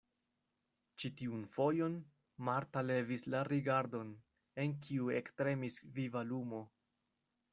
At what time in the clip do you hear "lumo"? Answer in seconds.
6.33-6.63